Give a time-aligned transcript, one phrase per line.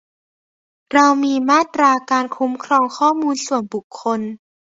[0.93, 4.19] เรามีมาตราการคุ้มครองข้อมูลส่วนบุคคล